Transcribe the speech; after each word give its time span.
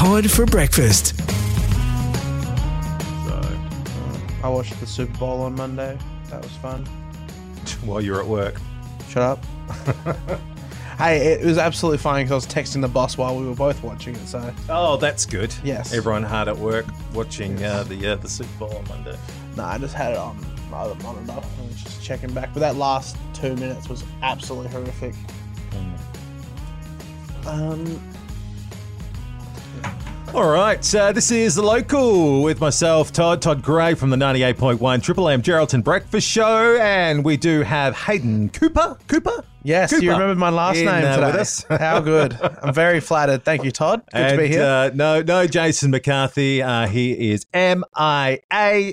Todd 0.00 0.30
for 0.30 0.46
breakfast. 0.46 1.08
So, 3.26 3.58
I 4.42 4.48
watched 4.48 4.80
the 4.80 4.86
Super 4.86 5.18
Bowl 5.18 5.42
on 5.42 5.54
Monday. 5.54 5.98
That 6.30 6.40
was 6.40 6.52
fun. 6.52 6.86
While 7.84 8.00
you're 8.00 8.18
at 8.18 8.26
work. 8.26 8.58
Shut 9.10 9.22
up. 9.22 9.44
hey, 10.96 11.34
it 11.34 11.44
was 11.44 11.58
absolutely 11.58 11.98
fine 11.98 12.24
because 12.24 12.30
I 12.32 12.34
was 12.36 12.46
texting 12.46 12.80
the 12.80 12.88
boss 12.88 13.18
while 13.18 13.36
we 13.38 13.44
were 13.46 13.54
both 13.54 13.82
watching 13.82 14.14
it. 14.14 14.26
So 14.26 14.54
Oh, 14.70 14.96
that's 14.96 15.26
good. 15.26 15.52
Yes. 15.62 15.92
Everyone 15.92 16.22
hard 16.22 16.48
at 16.48 16.56
work 16.56 16.86
watching 17.12 17.62
uh, 17.62 17.82
the 17.82 18.12
uh, 18.12 18.16
the 18.16 18.28
Super 18.28 18.58
Bowl 18.58 18.74
on 18.78 18.88
Monday. 18.88 19.18
no, 19.54 19.64
I 19.64 19.76
just 19.76 19.92
had 19.92 20.12
it 20.12 20.18
on 20.18 20.42
my 20.70 20.78
other 20.78 20.94
monitor. 21.02 21.32
I 21.32 21.66
was 21.66 21.76
just 21.82 22.02
checking 22.02 22.32
back, 22.32 22.54
but 22.54 22.60
that 22.60 22.76
last 22.76 23.18
two 23.34 23.54
minutes 23.56 23.90
was 23.90 24.02
absolutely 24.22 24.70
horrific. 24.70 25.14
Um, 27.46 28.00
All 30.32 30.48
right, 30.48 30.94
uh, 30.94 31.10
this 31.10 31.32
is 31.32 31.56
the 31.56 31.62
local 31.62 32.42
with 32.44 32.60
myself, 32.60 33.10
Todd, 33.12 33.42
Todd 33.42 33.62
Gray 33.62 33.94
from 33.94 34.10
the 34.10 34.16
98.1 34.16 35.02
Triple 35.02 35.28
M 35.28 35.42
Geraldton 35.42 35.82
Breakfast 35.82 36.26
Show, 36.26 36.76
and 36.80 37.24
we 37.24 37.36
do 37.36 37.62
have 37.62 37.96
Hayden 37.96 38.48
Cooper. 38.50 38.96
Cooper? 39.08 39.44
yes, 39.64 39.90
Cooper 39.90 40.04
you 40.04 40.12
remembered 40.12 40.38
my 40.38 40.50
last 40.50 40.78
in, 40.78 40.86
name 40.86 41.04
uh, 41.04 41.16
today. 41.16 41.26
with 41.26 41.36
us. 41.36 41.64
How 41.70 41.98
good! 41.98 42.38
I'm 42.62 42.72
very 42.72 43.00
flattered. 43.00 43.44
Thank 43.44 43.64
you, 43.64 43.72
Todd. 43.72 44.02
Good 44.12 44.20
and, 44.20 44.30
to 44.30 44.38
be 44.38 44.48
here. 44.48 44.62
Uh, 44.62 44.90
no, 44.94 45.20
no, 45.20 45.48
Jason 45.48 45.90
McCarthy. 45.90 46.62
Uh, 46.62 46.86
he 46.86 47.32
is 47.32 47.44
MIA, 47.52 48.38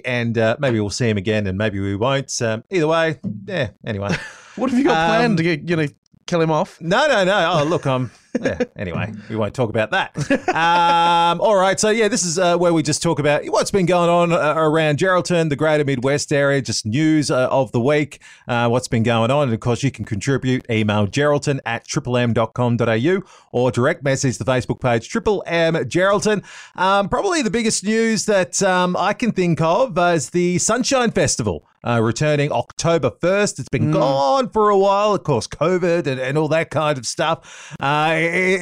and 0.04 0.38
uh, 0.40 0.58
maybe 0.60 0.80
we'll 0.80 0.90
see 0.90 1.08
him 1.08 1.18
again, 1.18 1.46
and 1.46 1.56
maybe 1.56 1.80
we 1.80 1.96
won't. 1.96 2.42
Um, 2.42 2.64
either 2.72 2.88
way, 2.88 3.20
yeah. 3.46 3.70
Anyway, 3.86 4.10
what 4.56 4.72
have 4.72 4.80
you 4.80 4.86
got 4.86 4.98
um, 4.98 5.16
planned 5.16 5.38
to 5.38 5.44
get, 5.44 5.70
you 5.70 5.76
know 5.76 5.88
kill 6.28 6.42
him 6.42 6.52
off? 6.52 6.80
no, 6.82 7.08
no, 7.08 7.24
no. 7.24 7.52
Oh, 7.54 7.64
look, 7.64 7.86
I'm. 7.86 8.12
Yeah, 8.40 8.60
anyway, 8.76 9.12
we 9.30 9.36
won't 9.36 9.56
talk 9.56 9.70
about 9.70 9.92
that. 9.92 10.16
Um, 10.48 11.42
all 11.42 11.56
right, 11.56 11.80
so 11.80 11.90
yeah, 11.90 12.08
this 12.08 12.24
is 12.24 12.38
uh, 12.38 12.58
where 12.58 12.74
we 12.74 12.84
just 12.84 13.02
talk 13.02 13.20
about 13.20 13.44
what's 13.46 13.72
been 13.72 13.86
going 13.86 14.10
on 14.10 14.32
uh, 14.32 14.54
around 14.56 15.00
Geraldton, 15.00 15.50
the 15.50 15.56
greater 15.56 15.84
Midwest 15.84 16.32
area, 16.32 16.62
just 16.62 16.86
news 16.86 17.32
uh, 17.32 17.48
of 17.50 17.72
the 17.72 17.80
week, 17.80 18.22
uh, 18.48 18.68
what's 18.68 18.88
been 18.88 19.04
going 19.04 19.32
on. 19.32 19.44
And 19.44 19.54
of 19.54 19.60
course, 19.60 19.82
you 19.82 19.92
can 19.92 20.06
contribute. 20.06 20.70
Email 20.70 21.08
geraldton 21.08 21.60
at 21.66 21.88
triplem.com.au 21.88 23.22
or 23.52 23.72
direct 23.72 24.04
message 24.04 24.38
the 24.38 24.46
Facebook 24.46 24.80
page 24.80 25.10
Triple 25.10 25.44
M 25.48 25.74
Geraldton. 25.74 26.44
Um, 26.76 27.10
probably 27.10 27.42
the 27.42 27.50
biggest 27.50 27.84
news 27.84 28.26
that 28.26 28.62
um, 28.62 28.96
I 28.98 29.14
can 29.14 29.32
think 29.32 29.62
of 29.62 29.98
is 29.98 30.30
the 30.30 30.58
Sunshine 30.60 31.12
Festival. 31.12 31.66
Uh, 31.88 32.02
returning 32.02 32.52
October 32.52 33.10
1st. 33.12 33.60
It's 33.60 33.70
been 33.70 33.92
gone 33.92 34.50
for 34.50 34.70
a 34.70 34.78
while, 34.78 35.14
of 35.16 35.24
course, 35.24 35.48
COVID 35.48 36.06
and, 36.06 36.20
and 36.20 36.38
all 36.38 36.50
that 36.50 36.70
kind 36.70 36.98
of 36.98 37.06
stuff. 37.06 37.74
Uh, 37.80 37.86
i- 37.86 38.18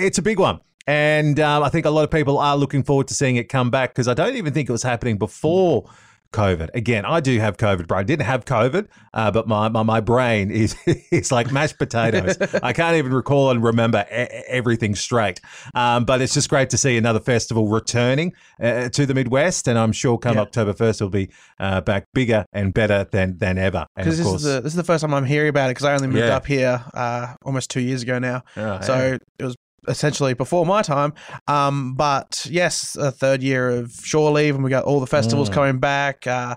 it's 0.06 0.20
a 0.20 0.22
big 0.22 0.38
one. 0.40 0.59
And 0.86 1.40
um, 1.40 1.64
I 1.64 1.70
think 1.70 1.88
a 1.88 1.90
lot 1.90 2.03
of 2.03 2.12
people 2.12 2.38
are 2.38 2.56
looking 2.56 2.84
forward 2.84 3.08
to 3.08 3.16
seeing 3.16 3.38
it 3.38 3.50
come 3.50 3.72
back 3.72 3.90
because 3.90 4.08
I 4.08 4.14
don't 4.14 4.36
even 4.36 4.53
think 4.53 4.70
it 4.70 4.72
was 4.72 4.84
happening 4.84 5.18
before 5.18 5.90
COVID. 6.31 6.70
Again, 6.73 7.06
I 7.06 7.20
do 7.20 7.40
have 7.40 7.58
COVID, 7.58 7.88
but 7.88 7.95
I 7.95 8.04
didn't 8.04 8.26
have 8.26 8.45
COVID, 8.45 8.88
uh, 9.14 9.31
but 9.31 9.48
my, 9.48 9.70
my, 9.70 9.84
my 9.84 10.00
brain 10.02 10.52
is 10.52 10.76
is 11.12 11.31
like 11.31 11.52
mashed 11.52 11.78
potatoes. 11.78 12.38
I 12.62 12.73
can't 12.73 12.95
even 12.98 13.14
recall 13.14 13.52
and 13.52 13.64
remember 13.64 14.06
e- 14.12 14.14
everything 14.48 14.96
straight. 14.96 15.40
Um, 15.73 16.06
but 16.06 16.22
it's 16.22 16.34
just 16.34 16.50
great 16.50 16.70
to 16.72 16.78
see 16.78 16.98
another 16.98 17.20
festival 17.20 17.68
returning 17.68 18.34
uh, 18.62 18.90
to 18.90 19.06
the 19.06 19.14
Midwest, 19.14 19.68
and 19.68 19.78
I'm 19.80 19.92
sure 19.92 20.18
come 20.18 20.36
Yeah. 20.36 20.42
October 20.42 20.73
1st 20.73 20.90
it'll 20.96 21.09
be 21.09 21.30
uh, 21.59 21.81
back 21.81 22.06
bigger 22.14 22.46
and 22.53 22.73
better 22.73 23.06
than 23.12 23.38
than 23.38 23.58
ever. 23.58 23.86
Because 23.96 24.18
this 24.18 24.28
course, 24.28 24.44
is 24.44 24.53
the 24.56 24.62
this 24.62 24.73
is 24.73 24.78
the 24.78 24.84
first 24.84 25.02
time 25.02 25.14
I'm 25.14 25.26
hearing 25.26 25.50
about 25.50 25.68
it 25.68 25.76
because 25.76 25.86
I 25.86 25.94
only 25.94 26.08
moved 26.08 26.20
Yeah. 26.20 26.36
up 26.36 26.46
here 26.46 26.84
uh, 26.94 27.36
almost 27.44 27.70
two 27.70 27.81
years 27.81 28.02
ago 28.03 28.20
now. 28.20 28.44
Oh, 28.58 28.81
so 28.81 28.94
yeah. 28.96 29.18
it 29.40 29.44
was 29.46 29.56
essentially 29.88 30.33
before 30.33 30.66
my 30.66 30.81
time. 30.81 31.14
Um, 31.47 31.95
but 31.95 32.45
yes, 32.50 32.95
a 32.95 33.11
third 33.11 33.41
year 33.44 33.69
of 33.69 33.91
shore 34.03 34.31
leave, 34.31 34.55
and 34.55 34.64
we 34.64 34.69
got 34.69 34.86
all 34.86 35.00
the 35.00 35.08
festivals 35.08 35.50
Mm. 35.50 35.53
coming 35.53 35.80
back. 35.80 36.28
Uh, 36.28 36.55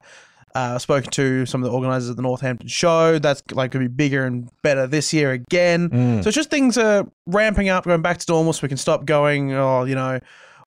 uh, 0.55 0.79
spoken 0.79 1.11
to 1.11 1.45
some 1.47 1.63
of 1.63 1.71
the 1.71 1.75
organisers 1.75 2.09
of 2.09 2.17
the 2.17 2.23
Northampton 2.23 2.67
show. 2.69 3.19
That's 3.19 3.43
like 3.53 3.71
going 3.71 3.85
to 3.85 3.89
be 3.89 3.95
bigger 3.95 4.25
and 4.25 4.49
better 4.63 4.87
this 4.87 5.13
year 5.13 5.31
again. 5.33 5.91
Mm. 5.91 6.23
So 6.25 6.29
it's 6.29 6.35
just 6.35 6.51
things 6.51 6.77
are 6.79 7.07
ramping 7.27 7.69
up, 7.69 7.85
going 7.85 8.03
back 8.03 8.19
to 8.19 8.33
normal, 8.33 8.53
so 8.55 8.61
we 8.63 8.69
can 8.69 8.79
stop 8.79 9.05
going. 9.05 9.53
Oh, 9.53 9.85
you 9.85 9.95
know, 9.95 10.19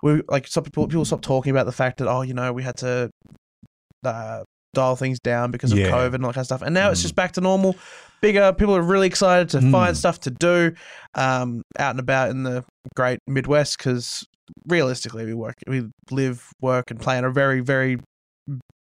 we 0.04 0.22
like 0.30 0.48
some 0.48 0.64
people 0.64 0.88
people 0.88 1.04
stop 1.04 1.22
talking 1.22 1.50
about 1.52 1.66
the 1.66 1.72
fact 1.72 1.98
that 1.98 2.08
oh, 2.08 2.22
you 2.22 2.34
know, 2.34 2.54
we 2.54 2.64
had 2.64 2.78
to 2.78 3.10
uh, 4.06 4.44
dial 4.74 4.96
things 4.96 5.20
down 5.20 5.52
because 5.52 5.72
of 5.72 5.78
Yeah. 5.80 5.90
COVID 5.92 6.16
and 6.16 6.24
all 6.26 6.30
that 6.32 6.36
kind 6.36 6.44
of 6.44 6.46
stuff. 6.46 6.62
And 6.62 6.74
now 6.74 6.92
it's 6.92 7.00
Mm. 7.02 7.04
just 7.04 7.16
back 7.16 7.34
to 7.34 7.42
normal. 7.42 7.76
Bigger 8.22 8.54
people 8.54 8.76
are 8.76 8.82
really 8.82 9.08
excited 9.08 9.50
to 9.50 9.60
Mm. 9.60 9.72
find 9.72 9.98
stuff 9.98 10.20
to 10.22 10.32
do 10.32 10.74
um, 11.16 11.64
out 11.80 11.92
and 11.92 12.00
about 12.00 12.30
in 12.30 12.44
the 12.44 12.64
great 12.96 13.20
Midwest 13.28 13.78
because 13.78 14.26
realistically, 14.68 15.26
we 15.26 15.34
work, 15.34 15.56
we 15.68 15.90
live, 16.12 16.50
work, 16.62 16.92
and 16.92 17.00
play 17.00 17.18
in 17.18 17.24
a 17.26 17.32
very, 17.32 17.62
very 17.62 17.98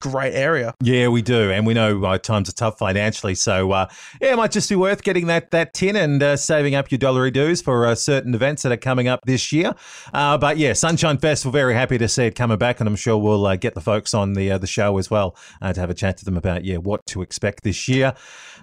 great 0.01 0.33
area. 0.33 0.73
Yeah, 0.81 1.09
we 1.09 1.21
do, 1.21 1.51
and 1.51 1.65
we 1.65 1.73
know 1.73 2.03
uh, 2.03 2.17
times 2.17 2.49
are 2.49 2.53
tough 2.53 2.77
financially. 2.77 3.35
So, 3.35 3.71
uh, 3.71 3.87
yeah, 4.21 4.33
it 4.33 4.37
might 4.37 4.51
just 4.51 4.69
be 4.69 4.75
worth 4.75 5.03
getting 5.03 5.27
that 5.27 5.51
that 5.51 5.73
tin 5.73 5.95
and 5.95 6.21
uh, 6.21 6.37
saving 6.37 6.75
up 6.75 6.91
your 6.91 6.97
dollary 6.97 7.31
dues 7.31 7.61
for 7.61 7.85
uh, 7.85 7.95
certain 7.95 8.33
events 8.33 8.63
that 8.63 8.71
are 8.71 8.77
coming 8.77 9.07
up 9.07 9.21
this 9.25 9.51
year. 9.51 9.73
Uh, 10.13 10.37
but 10.37 10.57
yeah, 10.57 10.73
Sunshine 10.73 11.17
Festival, 11.17 11.51
very 11.51 11.73
happy 11.73 11.97
to 11.97 12.07
see 12.07 12.25
it 12.25 12.35
coming 12.35 12.57
back, 12.57 12.79
and 12.79 12.87
I'm 12.87 12.95
sure 12.95 13.17
we'll 13.17 13.45
uh, 13.45 13.55
get 13.55 13.75
the 13.75 13.81
folks 13.81 14.13
on 14.13 14.33
the 14.33 14.51
uh, 14.51 14.57
the 14.57 14.67
show 14.67 14.97
as 14.97 15.09
well 15.11 15.35
uh, 15.61 15.73
to 15.73 15.79
have 15.79 15.89
a 15.89 15.93
chat 15.93 16.17
to 16.17 16.25
them 16.25 16.37
about 16.37 16.63
yeah 16.63 16.77
what 16.77 17.05
to 17.07 17.21
expect 17.21 17.63
this 17.63 17.87
year. 17.87 18.13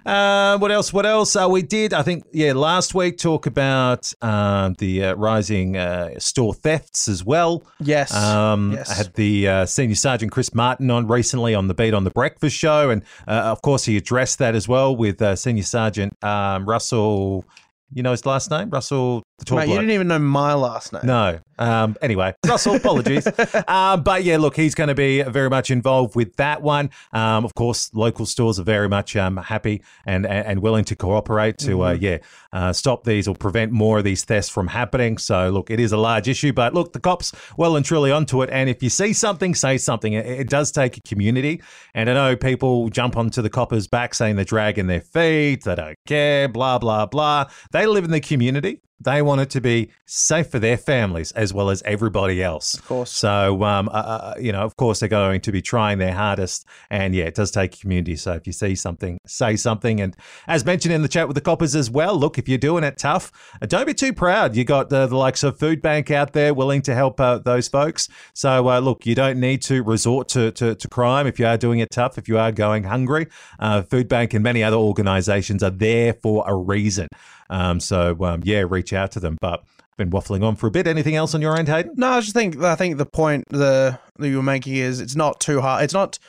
Uh, 0.05 0.57
what 0.59 0.71
else? 0.71 0.93
What 0.93 1.05
else? 1.05 1.35
Uh, 1.35 1.47
we 1.49 1.61
did, 1.61 1.93
I 1.93 2.01
think, 2.01 2.23
yeah, 2.31 2.53
last 2.53 2.95
week 2.95 3.17
talk 3.17 3.45
about 3.45 4.09
um, 4.21 4.73
the 4.75 5.03
uh, 5.03 5.13
rising 5.15 5.75
uh, 5.75 6.17
store 6.17 6.53
thefts 6.53 7.09
as 7.09 7.25
well. 7.25 7.63
Yes. 7.81 8.13
Um, 8.13 8.71
Yes. 8.71 8.89
I 8.89 8.93
had 8.93 9.13
the 9.15 9.47
uh, 9.47 9.65
senior 9.65 9.95
sergeant 9.95 10.31
Chris 10.31 10.53
Martin 10.53 10.89
on 10.91 11.07
recently 11.07 11.26
on 11.33 11.67
the 11.67 11.73
beat 11.73 11.93
on 11.93 12.03
the 12.03 12.11
breakfast 12.11 12.55
show, 12.55 12.89
and 12.89 13.03
uh, 13.27 13.31
of 13.31 13.61
course 13.61 13.85
he 13.85 13.97
addressed 13.97 14.39
that 14.39 14.55
as 14.55 14.67
well 14.67 14.95
with 14.95 15.21
uh, 15.21 15.35
senior 15.35 15.63
sergeant 15.63 16.21
um, 16.23 16.67
Russell. 16.67 17.45
You 17.93 18.03
know 18.03 18.11
his 18.11 18.25
last 18.25 18.51
name, 18.51 18.69
Russell. 18.69 19.23
The 19.39 19.45
tall 19.45 19.59
Mate, 19.59 19.69
you 19.69 19.75
didn't 19.75 19.91
even 19.91 20.07
know 20.07 20.19
my 20.19 20.53
last 20.53 20.91
name. 20.91 21.03
No. 21.05 21.39
Um, 21.59 21.95
anyway, 22.01 22.33
Russell, 22.45 22.75
apologies. 22.75 23.27
um, 23.67 24.03
but 24.03 24.23
yeah, 24.23 24.37
look, 24.37 24.55
he's 24.55 24.75
going 24.75 24.89
to 24.89 24.95
be 24.95 25.21
very 25.23 25.49
much 25.49 25.71
involved 25.71 26.15
with 26.15 26.35
that 26.35 26.61
one. 26.61 26.89
Um, 27.13 27.45
of 27.45 27.55
course, 27.55 27.91
local 27.93 28.25
stores 28.25 28.59
are 28.59 28.63
very 28.63 28.89
much 28.89 29.15
um, 29.15 29.37
happy 29.37 29.81
and, 30.05 30.25
and, 30.25 30.59
willing 30.61 30.85
to 30.85 30.95
cooperate 30.95 31.57
to, 31.59 31.83
uh, 31.83 31.91
yeah, 31.91 32.17
uh, 32.51 32.73
stop 32.73 33.03
these 33.03 33.27
or 33.27 33.35
prevent 33.35 33.71
more 33.71 33.99
of 33.99 34.03
these 34.03 34.23
thefts 34.23 34.49
from 34.49 34.67
happening. 34.67 35.17
So, 35.17 35.49
look, 35.49 35.69
it 35.69 35.79
is 35.79 35.91
a 35.91 35.97
large 35.97 36.27
issue, 36.27 36.51
but 36.53 36.73
look, 36.73 36.93
the 36.93 36.99
cops 36.99 37.31
well 37.57 37.75
and 37.75 37.85
truly 37.85 38.11
onto 38.11 38.41
it. 38.41 38.49
And 38.51 38.69
if 38.69 38.81
you 38.83 38.89
see 38.89 39.13
something, 39.13 39.55
say 39.55 39.77
something. 39.77 40.13
It, 40.13 40.25
it 40.25 40.49
does 40.49 40.71
take 40.71 40.97
a 40.97 41.01
community. 41.01 41.61
And 41.93 42.09
I 42.09 42.13
know 42.13 42.35
people 42.35 42.89
jump 42.89 43.17
onto 43.17 43.41
the 43.41 43.49
coppers' 43.49 43.87
back 43.87 44.13
saying 44.13 44.35
they're 44.35 44.45
dragging 44.45 44.87
their 44.87 45.01
feet, 45.01 45.63
they 45.63 45.75
don't 45.75 45.97
care, 46.05 46.47
blah, 46.47 46.77
blah, 46.79 47.05
blah. 47.05 47.49
They 47.77 47.85
live 47.85 48.05
in 48.05 48.09
the 48.09 48.19
community. 48.19 48.81
They 48.99 49.21
want 49.21 49.41
it 49.41 49.49
to 49.51 49.61
be 49.61 49.89
safe 50.05 50.49
for 50.49 50.59
their 50.59 50.77
families 50.77 51.31
as 51.33 51.53
well 51.53 51.69
as 51.69 51.83
everybody 51.83 52.41
else. 52.41 52.73
Of 52.73 52.85
course. 52.87 53.11
So, 53.11 53.63
um, 53.63 53.89
uh, 53.89 53.91
uh, 53.91 54.33
you 54.39 54.51
know, 54.51 54.61
of 54.61 54.75
course, 54.75 54.99
they're 54.99 55.09
going 55.09 55.41
to 55.41 55.51
be 55.51 55.61
trying 55.61 55.99
their 55.99 56.13
hardest. 56.13 56.65
And 56.89 57.13
yeah, 57.13 57.25
it 57.25 57.35
does 57.35 57.51
take 57.51 57.79
community. 57.79 58.15
So 58.15 58.33
if 58.33 58.47
you 58.47 58.53
see 58.53 58.73
something, 58.73 59.19
say 59.27 59.55
something. 59.55 60.01
And 60.01 60.15
as 60.47 60.65
mentioned 60.65 60.93
in 60.93 61.03
the 61.03 61.07
chat 61.07 61.27
with 61.27 61.35
the 61.35 61.41
coppers 61.41 61.75
as 61.75 61.91
well, 61.91 62.17
look, 62.17 62.39
if 62.39 62.49
you're 62.49 62.57
doing 62.57 62.83
it 62.83 62.97
tough, 62.97 63.31
uh, 63.61 63.65
don't 63.67 63.85
be 63.85 63.93
too 63.93 64.13
proud. 64.13 64.55
You 64.55 64.63
got 64.63 64.89
the, 64.89 65.05
the 65.05 65.15
likes 65.15 65.43
of 65.43 65.59
Food 65.59 65.81
Bank 65.81 66.09
out 66.09 66.33
there 66.33 66.53
willing 66.53 66.81
to 66.83 66.95
help 66.95 67.19
uh, 67.19 67.37
those 67.37 67.67
folks. 67.67 68.09
So 68.33 68.69
uh, 68.69 68.79
look, 68.79 69.05
you 69.05 69.13
don't 69.13 69.39
need 69.39 69.61
to 69.63 69.83
resort 69.83 70.27
to, 70.29 70.51
to, 70.53 70.73
to 70.73 70.87
crime 70.87 71.27
if 71.27 71.39
you 71.39 71.45
are 71.45 71.57
doing 71.57 71.79
it 71.79 71.91
tough, 71.91 72.17
if 72.17 72.27
you 72.27 72.39
are 72.39 72.51
going 72.51 72.83
hungry. 72.83 73.27
Uh, 73.59 73.83
Food 73.83 74.07
Bank 74.07 74.33
and 74.33 74.43
many 74.43 74.63
other 74.63 74.77
organizations 74.77 75.61
are 75.61 75.69
there 75.69 76.13
for 76.13 76.43
a 76.47 76.55
reason. 76.55 77.07
Um, 77.49 77.79
so 77.79 78.17
um, 78.25 78.41
yeah, 78.43 78.65
reach 78.67 78.86
out 78.93 79.11
to 79.11 79.19
them. 79.19 79.37
But 79.41 79.63
I've 79.79 79.97
been 79.97 80.09
waffling 80.09 80.43
on 80.43 80.55
for 80.55 80.67
a 80.67 80.71
bit. 80.71 80.87
Anything 80.87 81.15
else 81.15 81.33
on 81.33 81.41
your 81.41 81.57
end, 81.57 81.67
Hayden? 81.67 81.93
No, 81.95 82.09
I 82.09 82.21
just 82.21 82.33
think 82.33 82.61
I 82.61 82.75
think 82.75 82.97
the 82.97 83.05
point 83.05 83.45
the 83.49 83.99
that 84.17 84.27
you 84.27 84.37
were 84.37 84.43
making 84.43 84.75
is 84.75 84.99
it's 84.99 85.15
not 85.15 85.39
too 85.39 85.61
hard. 85.61 85.83
It's 85.83 85.93
not. 85.93 86.19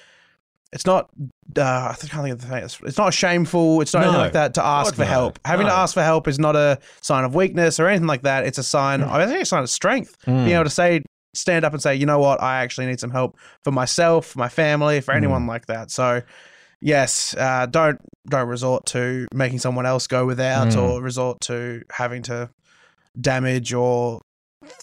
It's 0.70 0.84
not. 0.84 1.08
Uh, 1.56 1.62
I 1.62 1.94
can't 1.98 2.22
think 2.22 2.32
of 2.34 2.40
the 2.42 2.46
thing. 2.46 2.62
It's, 2.62 2.78
it's 2.82 2.98
not 2.98 3.14
shameful. 3.14 3.80
It's 3.80 3.94
not 3.94 4.02
anything 4.02 4.20
like 4.20 4.32
that 4.34 4.52
to 4.54 4.64
ask 4.64 4.92
God, 4.92 4.96
for 4.96 5.02
no. 5.02 5.08
help. 5.08 5.38
Having 5.46 5.66
to 5.66 5.72
ask 5.72 5.94
for 5.94 6.02
help 6.02 6.28
is 6.28 6.38
not 6.38 6.56
a 6.56 6.78
sign 7.00 7.24
of 7.24 7.34
weakness 7.34 7.80
or 7.80 7.88
anything 7.88 8.06
like 8.06 8.22
that. 8.22 8.44
It's 8.44 8.58
a 8.58 8.62
sign. 8.62 9.00
Hmm. 9.00 9.10
I 9.10 9.24
think 9.26 9.40
it's 9.40 9.48
a 9.48 9.56
sign 9.56 9.62
of 9.62 9.70
strength. 9.70 10.18
Hmm. 10.26 10.44
Being 10.44 10.56
able 10.56 10.64
to 10.64 10.70
say, 10.70 11.02
stand 11.34 11.64
up 11.64 11.72
and 11.72 11.80
say, 11.80 11.94
you 11.94 12.04
know 12.04 12.18
what, 12.18 12.42
I 12.42 12.62
actually 12.62 12.86
need 12.86 13.00
some 13.00 13.10
help 13.10 13.38
for 13.64 13.70
myself, 13.70 14.26
for 14.26 14.38
my 14.38 14.50
family, 14.50 15.00
for 15.00 15.12
hmm. 15.12 15.18
anyone 15.18 15.46
like 15.46 15.66
that. 15.66 15.90
So, 15.90 16.20
yes, 16.80 17.34
uh, 17.36 17.66
don't 17.66 18.00
don't 18.28 18.48
resort 18.48 18.84
to 18.86 19.26
making 19.32 19.58
someone 19.58 19.86
else 19.86 20.06
go 20.06 20.26
without, 20.26 20.68
Mm. 20.68 20.82
or 20.82 21.02
resort 21.02 21.40
to 21.42 21.82
having 21.90 22.22
to 22.24 22.50
damage 23.18 23.72
or 23.72 24.20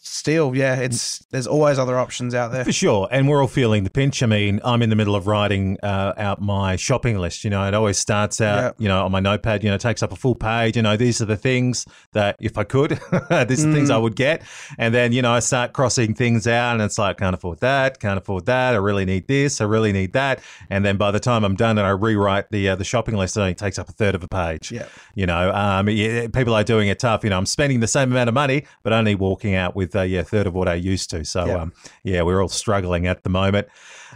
still, 0.01 0.55
yeah, 0.55 0.75
it's 0.75 1.19
there's 1.31 1.47
always 1.47 1.77
other 1.79 1.97
options 1.97 2.33
out 2.35 2.51
there. 2.51 2.63
For 2.65 2.71
sure, 2.71 3.07
and 3.11 3.27
we're 3.27 3.41
all 3.41 3.47
feeling 3.47 3.83
the 3.83 3.89
pinch. 3.89 4.23
I 4.23 4.25
mean, 4.25 4.59
I'm 4.63 4.81
in 4.81 4.89
the 4.89 4.95
middle 4.95 5.15
of 5.15 5.27
writing 5.27 5.77
uh, 5.83 6.13
out 6.17 6.41
my 6.41 6.75
shopping 6.75 7.17
list. 7.17 7.43
You 7.43 7.49
know, 7.49 7.67
it 7.67 7.73
always 7.73 7.97
starts 7.97 8.41
out, 8.41 8.55
Yep. 8.63 8.75
you 8.79 8.87
know, 8.87 9.05
on 9.05 9.11
my 9.11 9.19
notepad. 9.19 9.63
You 9.63 9.71
know, 9.71 9.77
takes 9.77 10.01
up 10.03 10.11
a 10.11 10.15
full 10.15 10.35
page. 10.35 10.75
You 10.75 10.81
know, 10.83 10.97
these 10.97 11.21
are 11.21 11.25
the 11.25 11.37
things 11.37 11.85
that 12.13 12.35
if 12.39 12.57
I 12.57 12.63
could, 12.63 12.91
these 13.47 13.63
are 13.63 13.67
the 13.67 13.73
things 13.73 13.89
I 13.89 13.97
would 13.97 14.15
get. 14.15 14.41
And 14.77 14.93
then 14.93 15.11
you 15.11 15.21
know, 15.21 15.31
I 15.31 15.39
start 15.39 15.73
crossing 15.73 16.13
things 16.13 16.47
out, 16.47 16.73
and 16.73 16.81
it's 16.81 16.97
like, 16.97 17.17
can't 17.17 17.33
afford 17.35 17.59
that, 17.59 17.99
can't 17.99 18.17
afford 18.17 18.45
that. 18.45 18.73
I 18.73 18.77
really 18.77 19.05
need 19.05 19.27
this, 19.27 19.61
I 19.61 19.65
really 19.65 19.91
need 19.91 20.13
that. 20.13 20.39
And 20.69 20.85
then 20.85 20.97
by 20.97 21.11
the 21.11 21.19
time 21.19 21.43
I'm 21.43 21.55
done 21.55 21.77
and 21.77 21.85
I 21.85 21.91
rewrite 21.91 22.51
the 22.51 22.69
uh, 22.69 22.75
the 22.75 22.83
shopping 22.83 23.15
list, 23.15 23.37
it 23.37 23.41
only 23.41 23.55
takes 23.55 23.77
up 23.79 23.89
a 23.89 23.91
third 23.91 24.15
of 24.15 24.23
a 24.23 24.27
page. 24.27 24.71
Yep. 24.71 24.89
You 25.15 25.25
know, 25.25 25.51
um, 25.53 25.89
yeah, 25.89 26.27
people 26.27 26.53
are 26.53 26.63
doing 26.63 26.87
it 26.87 26.99
tough. 26.99 27.23
You 27.23 27.29
know, 27.29 27.37
I'm 27.37 27.45
spending 27.45 27.79
the 27.79 27.87
same 27.87 28.11
amount 28.11 28.29
of 28.29 28.33
money, 28.33 28.65
but 28.83 28.93
only 28.93 29.15
walking 29.15 29.55
out 29.55 29.74
with 29.75 29.95
uh, 29.95 30.01
yeah, 30.01 30.21
a 30.21 30.23
third 30.23 30.47
of 30.47 30.53
what 30.53 30.67
I 30.67 30.75
used 30.75 31.09
to. 31.11 31.23
So, 31.25 31.45
Yeah. 31.45 31.55
um, 31.61 31.73
yeah, 32.03 32.21
we're 32.23 32.41
all 32.41 32.47
struggling 32.49 33.07
at 33.07 33.23
the 33.23 33.29
moment. 33.29 33.67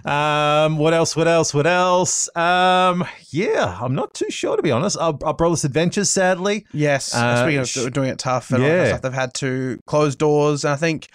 Um, 0.06 0.77
what 0.77 0.94
else? 0.94 1.15
What 1.15 1.27
else? 1.27 1.53
What 1.53 1.67
else? 1.67 2.33
Um, 2.35 3.06
yeah, 3.31 3.77
I'm 3.81 3.94
not 3.95 4.13
too 4.13 4.29
sure 4.29 4.56
to 4.56 4.63
be 4.63 4.71
honest. 4.71 4.97
Our, 4.97 5.13
Abrolhos 5.13 5.65
Adventures, 5.65 6.09
sadly. 6.09 6.65
Yes. 6.71 7.13
Uh, 7.13 7.44
Speaking 7.44 7.59
of 7.59 7.67
sh- 7.67 7.91
doing 7.91 8.09
it 8.09 8.17
tough 8.19 8.51
and 8.51 8.63
all 8.63 8.69
that 8.69 8.75
Yeah. 8.75 8.88
stuff, 8.89 9.01
they've 9.01 9.13
had 9.13 9.33
to 9.35 9.79
close 9.88 10.15
doors. 10.15 10.63
And 10.63 10.73
I 10.73 10.77
think 10.77 11.09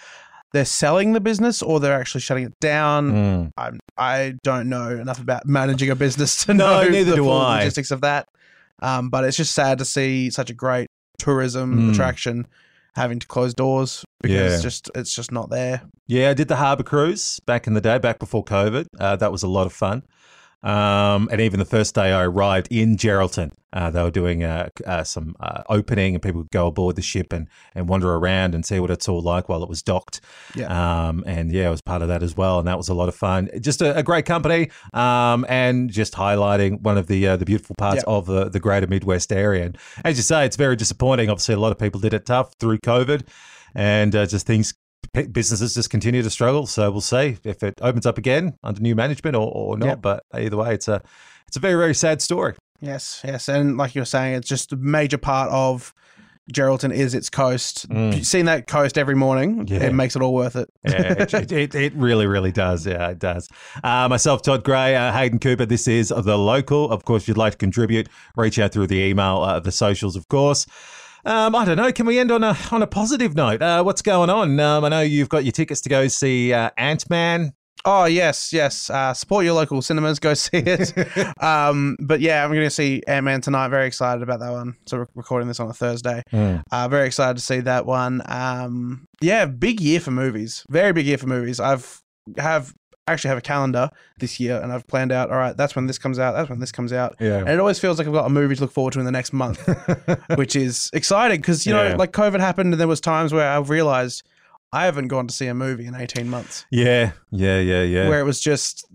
they're 0.53 0.65
selling 0.65 1.13
the 1.13 1.19
business 1.19 1.61
or 1.63 1.79
they're 1.79 1.99
actually 1.99 2.21
shutting 2.21 2.45
it 2.45 2.53
down. 2.61 3.11
Mm. 3.11 3.51
I 3.57 3.71
I 3.97 4.33
don't 4.43 4.69
know 4.69 4.89
enough 4.89 5.19
about 5.19 5.45
managing 5.47 5.89
a 5.89 5.95
business 5.95 6.45
to 6.45 6.53
No, 6.53 6.83
know 6.83 6.89
neither 6.89 7.11
the 7.11 7.15
do 7.17 7.29
I. 7.29 7.59
logistics 7.59 7.89
of 7.91 8.01
that. 8.01 8.27
Um, 8.81 9.09
but 9.09 9.23
it's 9.23 9.37
just 9.37 9.55
sad 9.55 9.79
to 9.79 9.85
see 9.85 10.29
such 10.29 10.49
a 10.49 10.53
great 10.53 10.87
tourism 11.17 11.75
Mm. 11.89 11.91
attraction 11.93 12.45
having 12.95 13.19
to 13.19 13.27
close 13.27 13.53
doors 13.53 14.04
because 14.27 14.49
Yeah. 14.49 14.53
it's 14.55 14.63
just 14.63 14.91
it's 14.95 15.15
just 15.15 15.31
not 15.31 15.49
there. 15.49 15.81
Yeah, 16.07 16.29
I 16.29 16.33
did 16.33 16.47
the 16.47 16.55
Harbour 16.57 16.83
Cruise 16.83 17.39
back 17.45 17.67
in 17.67 17.73
the 17.73 17.81
day, 17.81 17.97
back 17.97 18.19
before 18.19 18.43
COVID. 18.43 18.85
Uh, 18.99 19.15
that 19.15 19.31
was 19.31 19.43
a 19.43 19.47
lot 19.47 19.65
of 19.65 19.73
fun. 19.73 20.03
Um, 20.63 21.29
and 21.31 21.41
even 21.41 21.59
the 21.59 21.65
first 21.65 21.93
day 21.93 22.11
I 22.11 22.23
arrived 22.23 22.69
in 22.71 22.97
Geraldton, 22.97 23.51
uh, 23.71 23.91
they 23.91 24.01
were 24.01 24.09
doing 24.09 24.43
uh, 24.43 24.69
uh, 24.87 25.03
some 25.03 25.35
uh, 25.39 25.61
opening, 25.69 26.15
and 26.15 26.23
people 26.23 26.41
could 26.41 26.49
go 26.49 26.65
aboard 26.65 26.95
the 26.95 27.03
ship 27.03 27.31
and, 27.33 27.47
and 27.75 27.87
wander 27.87 28.11
around 28.15 28.55
and 28.55 28.65
see 28.65 28.79
what 28.79 28.89
it's 28.89 29.07
all 29.07 29.21
like 29.21 29.47
while 29.47 29.61
it 29.61 29.69
was 29.69 29.83
docked. 29.83 30.21
Yeah. 30.55 30.69
Um, 31.07 31.23
and 31.27 31.51
yeah, 31.51 31.67
I 31.67 31.69
was 31.69 31.81
part 31.81 32.01
of 32.01 32.07
that 32.07 32.23
as 32.23 32.35
well, 32.35 32.57
and 32.57 32.67
that 32.67 32.77
was 32.77 32.89
a 32.89 32.95
lot 32.95 33.09
of 33.09 33.15
fun. 33.15 33.47
Just 33.59 33.83
a, 33.83 33.95
a 33.97 34.01
great 34.01 34.25
company, 34.25 34.71
um, 34.93 35.45
and 35.49 35.91
just 35.91 36.13
highlighting 36.13 36.81
one 36.81 36.97
of 36.97 37.05
the 37.05 37.27
uh, 37.27 37.37
the 37.37 37.45
beautiful 37.45 37.75
parts 37.75 38.03
Yeah. 38.07 38.13
of 38.15 38.25
the 38.25 38.49
the 38.49 38.59
greater 38.59 38.87
Midwest 38.87 39.31
area. 39.31 39.65
And 39.65 39.77
as 40.03 40.17
you 40.17 40.23
say, 40.23 40.45
it's 40.47 40.55
very 40.55 40.75
disappointing. 40.75 41.29
Obviously, 41.29 41.53
a 41.53 41.59
lot 41.59 41.73
of 41.73 41.77
people 41.77 41.99
did 42.01 42.13
it 42.15 42.25
tough 42.25 42.53
through 42.59 42.79
COVID, 42.79 43.27
and 43.75 44.15
uh, 44.15 44.25
just 44.25 44.47
things 44.47 44.73
businesses 45.31 45.73
just 45.75 45.89
continue 45.89 46.21
to 46.21 46.29
struggle. 46.29 46.65
So 46.65 46.89
we'll 46.91 47.01
see 47.01 47.37
if 47.43 47.63
it 47.63 47.75
opens 47.81 48.05
up 48.05 48.17
again 48.17 48.55
under 48.63 48.81
new 48.81 48.95
management 48.95 49.35
or, 49.35 49.51
or 49.51 49.77
not. 49.77 49.85
Yeah. 49.85 49.95
But 49.95 50.23
either 50.33 50.57
way, 50.57 50.73
it's 50.73 50.87
a 50.87 51.01
it's 51.47 51.57
a 51.57 51.59
very 51.59 51.75
very 51.75 51.93
sad 51.95 52.21
story. 52.21 52.55
Yes, 52.81 53.21
yes, 53.23 53.47
and 53.47 53.77
like 53.77 53.95
you 53.95 54.01
were 54.01 54.05
saying, 54.05 54.35
it's 54.35 54.49
just 54.49 54.73
a 54.73 54.75
major 54.75 55.17
part 55.17 55.49
of 55.51 55.93
Geraldton 56.53 56.93
is 56.93 57.15
its 57.15 57.29
coast. 57.29 57.89
Mm. 57.89 58.23
Seeing 58.23 58.45
that 58.45 58.67
coast 58.67 58.97
every 58.97 59.15
morning, 59.15 59.65
Yeah. 59.67 59.83
it 59.85 59.93
makes 59.93 60.15
it 60.15 60.21
all 60.21 60.33
worth 60.33 60.55
it. 60.55 60.69
Yeah, 60.83 61.13
it, 61.13 61.33
it, 61.33 61.51
it, 61.51 61.75
it 61.75 61.93
really, 61.95 62.27
really 62.27 62.51
does. 62.51 62.85
Yeah, 62.85 63.09
it 63.09 63.19
does. 63.19 63.49
Uh, 63.83 64.07
myself, 64.09 64.41
Todd 64.43 64.63
Gray, 64.63 64.95
uh, 64.95 65.11
Hayden 65.11 65.39
Cooper. 65.39 65.65
This 65.65 65.87
is 65.87 66.09
the 66.09 66.37
local. 66.37 66.91
Of 66.91 67.05
course, 67.05 67.23
if 67.23 67.29
you'd 67.29 67.37
like 67.37 67.53
to 67.53 67.57
contribute, 67.57 68.09
reach 68.35 68.59
out 68.59 68.73
through 68.73 68.87
the 68.87 68.99
email, 68.99 69.37
uh, 69.41 69.59
the 69.59 69.71
socials, 69.71 70.15
of 70.15 70.27
course. 70.27 70.67
Um, 71.25 71.55
I 71.55 71.65
don't 71.65 71.77
know. 71.77 71.91
Can 71.91 72.05
we 72.05 72.19
end 72.19 72.31
on 72.31 72.43
a 72.43 72.55
on 72.71 72.83
a 72.83 72.87
positive 72.87 73.35
note? 73.35 73.61
Uh, 73.61 73.81
what's 73.83 74.03
going 74.03 74.29
on? 74.29 74.59
Um, 74.59 74.85
I 74.85 74.89
know 74.89 75.01
you've 75.01 75.29
got 75.29 75.43
your 75.43 75.51
tickets 75.51 75.81
to 75.81 75.89
go 75.89 76.07
see 76.07 76.53
uh, 76.53 76.69
Ant 76.77 77.09
Man. 77.09 77.53
Oh 77.83 78.05
yes, 78.05 78.53
yes. 78.53 78.89
Uh, 78.89 79.13
support 79.13 79.43
your 79.43 79.53
local 79.53 79.81
cinemas. 79.81 80.19
Go 80.19 80.33
see 80.35 80.57
it. 80.57 80.93
um, 81.43 81.97
but 81.99 82.19
yeah, 82.19 82.43
I'm 82.43 82.51
going 82.51 82.63
to 82.63 82.69
see 82.69 83.01
Ant 83.07 83.25
Man 83.25 83.41
tonight. 83.41 83.69
Very 83.69 83.87
excited 83.87 84.21
about 84.21 84.39
that 84.39 84.51
one. 84.51 84.75
So 84.85 84.97
we're 84.97 85.07
recording 85.15 85.47
this 85.47 85.59
on 85.59 85.67
a 85.67 85.73
Thursday. 85.73 86.21
Uh, 86.71 86.87
very 86.87 87.07
excited 87.07 87.37
to 87.37 87.43
see 87.43 87.59
that 87.61 87.85
one. 87.85 88.21
Um, 88.25 89.07
yeah, 89.21 89.45
big 89.45 89.81
year 89.81 89.99
for 89.99 90.11
movies. 90.11 90.63
Very 90.69 90.93
big 90.93 91.07
year 91.07 91.17
for 91.17 91.27
movies. 91.27 91.59
I've 91.59 92.01
have 92.37 92.73
actually 93.07 93.29
have 93.29 93.37
a 93.37 93.41
calendar 93.41 93.89
this 94.19 94.39
year, 94.39 94.59
and 94.61 94.71
I've 94.71 94.87
planned 94.87 95.11
out. 95.11 95.29
All 95.29 95.37
right, 95.37 95.55
that's 95.55 95.75
when 95.75 95.85
this 95.87 95.97
comes 95.97 96.17
out. 96.19 96.33
That's 96.33 96.49
when 96.49 96.59
this 96.59 96.71
comes 96.71 96.91
out. 96.91 97.15
Yeah. 97.19 97.37
And 97.39 97.49
it 97.49 97.59
always 97.59 97.79
feels 97.79 97.97
like 97.97 98.07
I've 98.07 98.13
got 98.13 98.25
a 98.25 98.29
movie 98.29 98.55
to 98.55 98.61
look 98.61 98.71
forward 98.71 98.93
to 98.93 98.99
in 98.99 99.05
the 99.05 99.11
next 99.11 99.31
month, 99.33 99.59
which 100.35 100.55
is 100.55 100.89
exciting 100.93 101.39
because 101.41 101.65
you 101.65 101.73
know, 101.73 101.83
Yeah. 101.89 101.95
like 101.95 102.11
COVID 102.11 102.39
happened, 102.39 102.73
and 102.73 102.79
there 102.79 102.87
was 102.87 103.01
times 103.01 103.33
where 103.33 103.47
I 103.47 103.57
realized 103.59 104.23
I 104.73 104.85
haven't 104.85 105.07
gone 105.09 105.27
to 105.27 105.33
see 105.33 105.47
a 105.47 105.53
movie 105.53 105.85
in 105.85 105.95
18 105.95 106.27
months 106.29 106.65
Yeah, 106.71 107.11
yeah, 107.31 107.59
yeah, 107.59 107.83
yeah. 107.83 108.09
where 108.09 108.19
it 108.19 108.23
was 108.23 108.41
just 108.41 108.85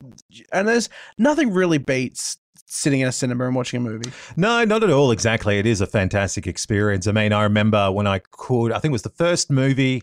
and 0.53 0.69
there's 0.69 0.89
nothing 1.17 1.53
really 1.53 1.79
beats 1.79 2.37
sitting 2.67 3.01
in 3.01 3.09
a 3.09 3.13
cinema 3.13 3.47
and 3.47 3.55
watching 3.57 3.79
a 3.79 3.81
movie. 3.81 4.11
No, 4.37 4.65
not 4.65 4.83
at 4.85 4.91
all. 4.91 5.11
Exactly. 5.11 5.59
It 5.59 5.67
is 5.67 5.81
a 5.81 5.87
fantastic 5.87 6.47
experience. 6.47 7.07
I 7.09 7.13
mean, 7.13 7.33
I 7.33 7.43
remember 7.45 7.91
when 7.91 8.07
I 8.07 8.21
could, 8.31 8.71
I 8.73 8.79
think 8.79 8.91
it 8.91 8.93
was 8.93 9.03
the 9.03 9.09
first 9.11 9.51
movie 9.51 10.03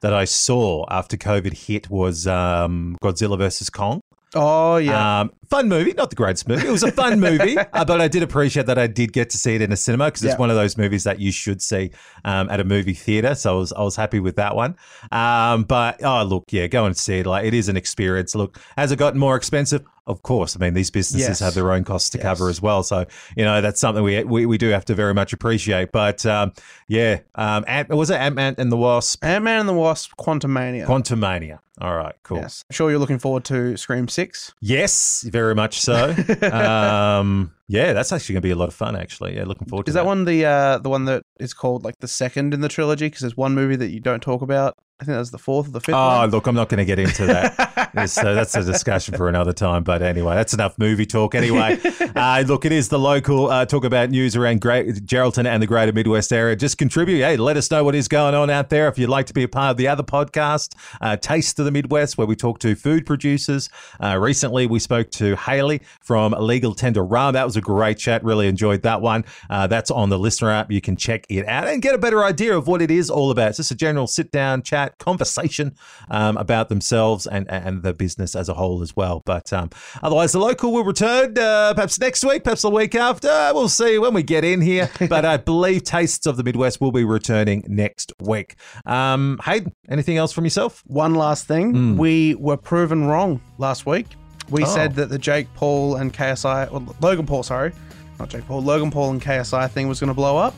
that 0.00 0.14
I 0.14 0.24
saw 0.24 0.84
after 0.90 1.16
COVID 1.16 1.66
hit 1.66 1.90
was 1.90 2.26
um, 2.26 2.96
Godzilla 3.02 3.38
versus 3.38 3.70
Kong. 3.70 4.00
Oh 4.34 4.76
yeah. 4.76 5.20
Um, 5.20 5.32
fun 5.48 5.68
movie, 5.68 5.92
not 5.92 6.10
the 6.10 6.16
greatest 6.16 6.48
movie. 6.48 6.66
It 6.66 6.70
was 6.70 6.82
a 6.82 6.92
fun 6.92 7.20
movie, 7.20 7.56
uh, 7.72 7.84
but 7.84 8.00
I 8.00 8.08
did 8.08 8.22
appreciate 8.22 8.66
that 8.66 8.78
I 8.78 8.86
did 8.86 9.12
get 9.12 9.30
to 9.30 9.38
see 9.38 9.54
it 9.54 9.62
in 9.62 9.72
a 9.72 9.76
cinema 9.76 10.06
because 10.06 10.24
it's 10.24 10.38
one 10.38 10.50
of 10.50 10.56
those 10.56 10.76
movies 10.76 11.04
that 11.04 11.18
you 11.20 11.32
should 11.32 11.60
see 11.62 11.90
um, 12.24 12.48
at 12.50 12.60
a 12.60 12.64
movie 12.64 12.94
theater. 12.94 13.34
So 13.34 13.54
I 13.56 13.58
was 13.58 13.72
I 13.72 13.82
was 13.82 13.96
happy 13.96 14.20
with 14.20 14.36
that 14.36 14.54
one. 14.56 14.76
Um, 15.12 15.64
but 15.64 16.02
oh 16.04 16.22
look, 16.24 16.44
yeah, 16.52 16.66
go 16.66 16.84
and 16.84 16.96
see 16.96 17.18
it. 17.20 17.26
Like 17.26 17.44
it 17.44 17.54
is 17.54 17.68
an 17.68 17.76
experience. 17.76 18.34
Look, 18.34 18.58
has 18.76 18.92
it 18.92 18.96
gotten 18.98 19.18
more 19.18 19.36
expensive? 19.36 19.84
Of 20.06 20.22
course. 20.22 20.56
I 20.56 20.58
mean, 20.60 20.72
these 20.72 20.90
businesses 20.90 21.28
Yes. 21.28 21.40
have 21.40 21.52
their 21.52 21.70
own 21.70 21.84
costs 21.84 22.08
to 22.10 22.18
Yes. 22.18 22.22
cover 22.24 22.48
as 22.48 22.62
well. 22.62 22.82
So 22.82 23.04
you 23.36 23.44
know 23.44 23.60
that's 23.60 23.78
something 23.78 24.02
we 24.02 24.24
we, 24.24 24.46
we 24.46 24.56
do 24.56 24.68
have 24.70 24.84
to 24.86 24.94
very 24.94 25.12
much 25.12 25.32
appreciate. 25.34 25.92
But 25.92 26.24
um, 26.24 26.52
yeah, 26.88 27.20
um, 27.34 27.64
Ant, 27.68 27.90
was 27.90 28.08
it 28.10 28.14
Ant 28.14 28.34
Man 28.34 28.54
and 28.56 28.72
the 28.72 28.76
Wasp? 28.78 29.22
Ant 29.22 29.44
Man 29.44 29.60
and 29.60 29.68
the 29.68 29.74
Wasp, 29.74 30.12
Quantumania. 30.18 30.86
Quantum 30.86 31.20
Mania. 31.20 31.60
All 31.80 31.94
right, 31.94 32.14
cool. 32.24 32.38
Yes. 32.38 32.64
I'm 32.68 32.74
sure 32.74 32.90
you're 32.90 32.98
looking 32.98 33.20
forward 33.20 33.44
to 33.44 33.76
Scream 33.76 34.08
Six. 34.08 34.52
Yes, 34.60 35.24
very 35.38 35.54
much 35.54 35.80
so. 35.80 36.14
um, 36.52 37.52
yeah, 37.68 37.92
that's 37.92 38.12
actually 38.12 38.34
going 38.34 38.42
to 38.42 38.46
be 38.46 38.50
a 38.50 38.56
lot 38.56 38.68
of 38.68 38.74
fun. 38.74 38.96
Actually, 38.96 39.36
yeah, 39.36 39.44
looking 39.44 39.68
forward 39.68 39.86
to 39.86 39.90
Is 39.90 39.94
that 39.94 40.06
one 40.06 40.24
the 40.24 40.44
uh, 40.44 40.78
the 40.78 40.88
one 40.88 41.04
that 41.04 41.22
is 41.38 41.54
called 41.54 41.84
like 41.84 41.94
the 42.00 42.08
second 42.08 42.54
in 42.54 42.60
the 42.60 42.68
trilogy? 42.68 43.06
Because 43.06 43.20
there's 43.20 43.36
one 43.36 43.54
movie 43.54 43.76
that 43.76 43.90
you 43.90 44.00
don't 44.00 44.22
talk 44.22 44.42
about. 44.42 44.74
I 45.00 45.04
think 45.04 45.16
that's 45.16 45.30
the 45.30 45.38
fourth 45.38 45.68
or 45.68 45.70
the 45.70 45.80
fifth. 45.80 45.94
Oh, 45.94 46.18
one. 46.18 46.30
look, 46.30 46.48
I'm 46.48 46.56
not 46.56 46.68
going 46.68 46.78
to 46.78 46.84
get 46.84 46.98
into 46.98 47.26
that. 47.26 47.74
It's, 47.94 48.18
uh, 48.18 48.34
that's 48.34 48.54
a 48.54 48.62
discussion 48.62 49.16
for 49.16 49.28
another 49.28 49.52
time. 49.52 49.82
But 49.82 50.02
anyway, 50.02 50.34
that's 50.34 50.52
enough 50.52 50.78
movie 50.78 51.06
talk. 51.06 51.34
Anyway, 51.34 51.80
uh, 52.16 52.44
look, 52.46 52.64
it 52.64 52.70
is 52.70 52.88
the 52.90 52.98
local 52.98 53.48
uh, 53.48 53.64
talk 53.64 53.82
about 53.82 54.10
news 54.10 54.36
around 54.36 54.60
Great 54.60 54.86
Geraldton 55.06 55.46
and 55.46 55.62
the 55.62 55.66
greater 55.66 55.92
Midwest 55.92 56.32
area. 56.32 56.54
Just 56.54 56.76
contribute. 56.78 57.24
Hey, 57.24 57.36
let 57.36 57.56
us 57.56 57.70
know 57.70 57.82
what 57.82 57.94
is 57.94 58.06
going 58.06 58.34
on 58.34 58.50
out 58.50 58.68
there. 58.68 58.88
If 58.88 58.98
you'd 58.98 59.08
like 59.08 59.26
to 59.26 59.32
be 59.32 59.42
a 59.42 59.48
part 59.48 59.70
of 59.72 59.78
the 59.78 59.88
other 59.88 60.02
podcast, 60.02 60.74
uh, 61.00 61.16
Taste 61.16 61.58
of 61.58 61.64
the 61.64 61.70
Midwest, 61.70 62.18
where 62.18 62.26
we 62.26 62.36
talk 62.36 62.58
to 62.60 62.74
food 62.76 63.06
producers. 63.06 63.70
Uh, 64.00 64.18
recently, 64.18 64.66
we 64.66 64.78
spoke 64.78 65.10
to 65.12 65.34
Haley 65.36 65.80
from 66.00 66.32
Legal 66.38 66.74
Tender 66.74 67.04
Rum. 67.04 67.32
That 67.32 67.46
was 67.46 67.56
a 67.56 67.62
great 67.62 67.98
chat. 67.98 68.22
Really 68.22 68.46
enjoyed 68.48 68.82
that 68.82 69.00
one. 69.00 69.24
Uh, 69.48 69.66
that's 69.66 69.90
on 69.90 70.10
the 70.10 70.18
listener 70.18 70.50
app. 70.50 70.70
You 70.70 70.82
can 70.82 70.94
check 70.94 71.24
it 71.30 71.48
out 71.48 71.66
and 71.66 71.80
get 71.80 71.94
a 71.94 71.98
better 71.98 72.22
idea 72.22 72.56
of 72.56 72.68
what 72.68 72.82
it 72.82 72.90
is 72.90 73.08
all 73.10 73.30
about. 73.30 73.48
It's 73.48 73.56
just 73.56 73.70
a 73.70 73.76
general 73.76 74.06
sit 74.06 74.30
down 74.30 74.62
chat 74.62 74.87
conversation 74.98 75.74
um, 76.10 76.36
about 76.36 76.68
themselves 76.68 77.26
and 77.26 77.48
and 77.50 77.82
the 77.82 77.92
business 77.92 78.34
as 78.34 78.48
a 78.48 78.54
whole 78.54 78.80
as 78.82 78.96
well. 78.96 79.22
But 79.26 79.52
um, 79.52 79.70
otherwise, 80.02 80.32
the 80.32 80.38
local 80.38 80.72
will 80.72 80.84
return 80.84 81.36
uh, 81.38 81.74
perhaps 81.74 82.00
next 82.00 82.24
week, 82.24 82.44
perhaps 82.44 82.62
the 82.62 82.70
week 82.70 82.94
after. 82.94 83.28
We'll 83.52 83.68
see 83.68 83.98
when 83.98 84.14
we 84.14 84.22
get 84.22 84.44
in 84.44 84.60
here. 84.60 84.90
But 85.08 85.24
I 85.24 85.36
believe 85.36 85.84
Tastes 85.84 86.26
of 86.26 86.36
the 86.36 86.42
Midwest 86.44 86.80
will 86.80 86.92
be 86.92 87.04
returning 87.04 87.64
next 87.66 88.12
week. 88.20 88.56
Um, 88.86 89.38
Hayden, 89.44 89.72
anything 89.88 90.16
else 90.16 90.32
from 90.32 90.44
yourself? 90.44 90.82
One 90.86 91.14
last 91.14 91.46
thing, 91.46 91.72
Mm. 91.74 91.96
we 91.96 92.34
were 92.36 92.56
proven 92.56 93.06
wrong 93.06 93.40
last 93.58 93.84
week. 93.86 94.06
We 94.50 94.64
Oh. 94.64 94.66
said 94.66 94.94
that 94.96 95.08
the 95.10 95.18
Jake 95.18 95.46
Paul 95.54 95.96
and 95.96 96.12
KSI, 96.12 96.68
Logan 97.00 97.26
Paul, 97.26 97.42
sorry, 97.42 97.72
not 98.18 98.28
Jake 98.30 98.46
Paul, 98.46 98.62
Logan 98.62 98.90
Paul 98.90 99.10
and 99.10 99.20
KSI 99.22 99.68
thing 99.68 99.88
was 99.88 100.00
going 100.00 100.08
to 100.08 100.14
blow 100.14 100.36
up, 100.38 100.54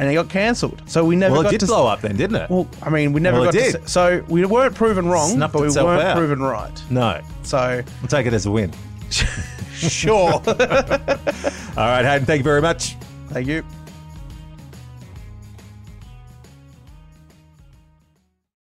and 0.00 0.10
it 0.10 0.14
got 0.14 0.28
cancelled. 0.30 0.82
So 0.86 1.04
we 1.04 1.14
never 1.14 1.34
Well, 1.34 1.42
got 1.42 1.48
it 1.54 1.60
did 1.60 1.66
to. 1.66 1.72
blow 1.72 1.86
up 1.86 2.00
then, 2.00 2.16
didn't 2.16 2.36
it? 2.36 2.50
Well, 2.50 2.66
I 2.82 2.88
mean, 2.90 3.12
we 3.12 3.20
never 3.20 3.38
Well, 3.40 3.50
it 3.50 3.52
got 3.52 3.58
did. 3.60 3.72
to. 3.74 3.82
s- 3.82 3.92
So 3.92 4.24
we 4.28 4.44
weren't 4.46 4.74
proven 4.74 5.06
wrong, 5.06 5.30
Snuffed 5.30 5.52
but 5.52 5.60
we 5.62 5.68
itself 5.68 5.86
weren't 5.86 6.02
out. 6.02 6.16
proven 6.16 6.40
right. 6.40 6.82
no, 6.90 7.20
So 7.42 7.82
we'll 8.00 8.08
take 8.08 8.26
it 8.26 8.32
as 8.32 8.46
a 8.46 8.50
win. 8.50 8.72
sure. 9.72 10.32
All 10.32 10.42
right, 11.76 12.04
Hayden, 12.04 12.26
thank 12.26 12.38
you 12.38 12.44
very 12.44 12.62
much. 12.62 12.96
Thank 13.28 13.46
you. 13.46 13.62